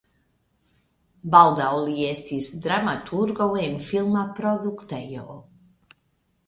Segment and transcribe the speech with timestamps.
[1.35, 5.39] Baldaŭ li estis dramaturgo en filma produktejo.